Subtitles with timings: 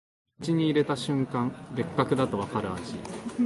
[0.41, 2.95] 口に入れた瞬間、別格だとわかる味